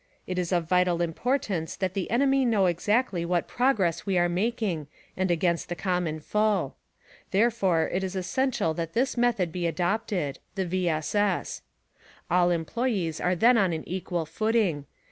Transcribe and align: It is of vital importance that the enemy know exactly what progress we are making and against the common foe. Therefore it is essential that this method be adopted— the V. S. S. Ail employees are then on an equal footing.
It 0.25 0.39
is 0.39 0.51
of 0.51 0.67
vital 0.67 0.99
importance 0.99 1.75
that 1.75 1.93
the 1.93 2.09
enemy 2.09 2.43
know 2.43 2.65
exactly 2.65 3.23
what 3.23 3.47
progress 3.47 4.03
we 4.03 4.17
are 4.17 4.27
making 4.27 4.87
and 5.15 5.29
against 5.29 5.69
the 5.69 5.75
common 5.75 6.19
foe. 6.21 6.73
Therefore 7.29 7.87
it 7.87 8.03
is 8.03 8.15
essential 8.15 8.73
that 8.73 8.93
this 8.93 9.15
method 9.15 9.51
be 9.51 9.67
adopted— 9.67 10.39
the 10.55 10.65
V. 10.65 10.89
S. 10.89 11.13
S. 11.13 11.61
Ail 12.31 12.49
employees 12.49 13.21
are 13.21 13.35
then 13.35 13.59
on 13.59 13.73
an 13.73 13.87
equal 13.87 14.25
footing. 14.25 14.87